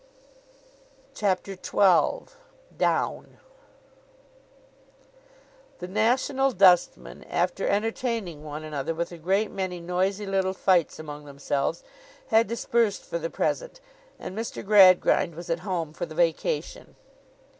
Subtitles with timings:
[1.13, 2.33] CHAPTER XII
[2.75, 3.37] DOWN
[5.77, 11.25] THE national dustmen, after entertaining one another with a great many noisy little fights among
[11.25, 11.83] themselves,
[12.29, 13.79] had dispersed for the present,
[14.17, 14.65] and Mr.
[14.65, 16.95] Gradgrind was at home for the vacation.